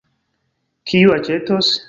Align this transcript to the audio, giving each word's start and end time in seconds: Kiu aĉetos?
Kiu 0.93 1.15
aĉetos? 1.19 1.73